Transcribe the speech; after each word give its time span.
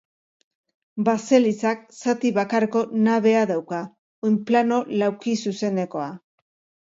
Baselizak 1.09 1.83
zati 1.97 2.31
bakarreko 2.37 2.81
nabea 3.07 3.43
dauka, 3.53 3.81
oinplano 4.29 4.79
laukizuzenekoa. 5.03 6.09